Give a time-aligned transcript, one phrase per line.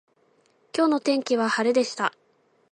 [0.75, 2.11] 今日の天気は晴れでした。